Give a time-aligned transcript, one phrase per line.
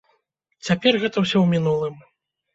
[0.69, 1.95] Цяпер гэта ўсё ў мінулым.